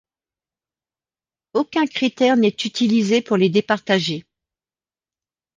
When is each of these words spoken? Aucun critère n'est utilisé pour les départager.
Aucun 1.53 1.85
critère 1.85 2.35
n'est 2.35 2.47
utilisé 2.47 3.21
pour 3.21 3.37
les 3.37 3.49
départager. 3.49 4.25